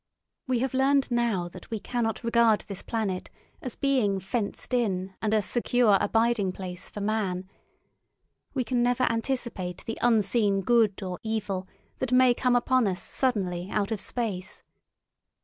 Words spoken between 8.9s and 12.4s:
anticipate the unseen good or evil that may